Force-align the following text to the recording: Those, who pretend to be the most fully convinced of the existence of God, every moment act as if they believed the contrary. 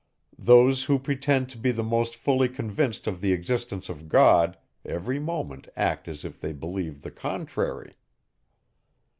Those, 0.39 0.85
who 0.85 0.97
pretend 0.97 1.47
to 1.51 1.59
be 1.59 1.69
the 1.71 1.83
most 1.83 2.15
fully 2.15 2.49
convinced 2.49 3.05
of 3.05 3.21
the 3.21 3.33
existence 3.33 3.87
of 3.87 4.09
God, 4.09 4.57
every 4.83 5.19
moment 5.19 5.67
act 5.75 6.07
as 6.07 6.25
if 6.25 6.39
they 6.39 6.53
believed 6.53 7.03
the 7.03 7.11
contrary. 7.11 7.93